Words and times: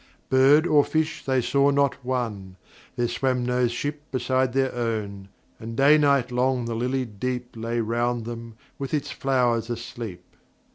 Bird 0.31 0.65
or 0.65 0.83
fish 0.83 1.23
they 1.23 1.41
saw 1.43 1.69
not 1.69 2.03
one; 2.03 2.57
There 2.95 3.07
swam 3.07 3.45
no 3.45 3.67
ship 3.67 4.01
beside 4.11 4.51
their 4.53 4.73
own, 4.73 5.27
And 5.59 5.77
day 5.77 5.99
night 5.99 6.31
long 6.31 6.65
the 6.65 6.73
lilied 6.75 7.19
Deep 7.19 7.55
Lay 7.55 7.81
round 7.81 8.25
them, 8.25 8.55
with 8.79 8.95
its 8.95 9.11
flowers 9.11 9.69
asleep. 9.69 10.23